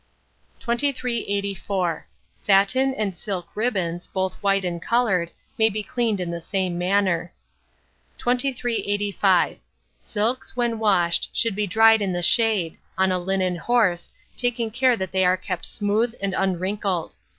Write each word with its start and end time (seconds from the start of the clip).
2384. 0.61 2.07
Satin 2.35 2.95
and 2.95 3.15
silk 3.15 3.47
ribbons, 3.53 4.07
both 4.07 4.33
white 4.41 4.65
and 4.65 4.81
coloured, 4.81 5.29
may 5.59 5.69
be 5.69 5.83
cleaned 5.83 6.19
in 6.19 6.31
the 6.31 6.41
same 6.41 6.75
manner. 6.75 7.31
2385. 8.17 9.59
Silks, 9.99 10.55
when 10.55 10.79
washed, 10.79 11.29
should 11.35 11.55
be 11.55 11.67
dried 11.67 12.01
in 12.01 12.13
the 12.13 12.23
shade, 12.23 12.79
on 12.97 13.11
a 13.11 13.19
linen 13.19 13.55
horse, 13.57 14.09
taking 14.35 14.71
care 14.71 14.97
that 14.97 15.11
they 15.11 15.23
are 15.23 15.37
kept 15.37 15.67
smooth 15.67 16.15
and 16.19 16.33
unwrinkled. 16.33 17.13